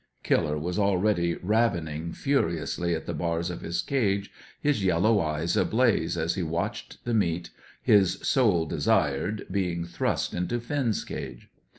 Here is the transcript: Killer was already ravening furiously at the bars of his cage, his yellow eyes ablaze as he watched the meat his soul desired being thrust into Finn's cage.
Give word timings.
Killer 0.23 0.57
was 0.57 0.79
already 0.79 1.35
ravening 1.35 2.11
furiously 2.11 2.95
at 2.95 3.05
the 3.05 3.13
bars 3.13 3.51
of 3.51 3.61
his 3.61 3.83
cage, 3.83 4.31
his 4.59 4.83
yellow 4.83 5.19
eyes 5.19 5.55
ablaze 5.55 6.17
as 6.17 6.33
he 6.33 6.41
watched 6.41 6.97
the 7.05 7.13
meat 7.13 7.51
his 7.83 8.13
soul 8.27 8.65
desired 8.65 9.45
being 9.51 9.85
thrust 9.85 10.33
into 10.33 10.59
Finn's 10.59 11.03
cage. 11.03 11.49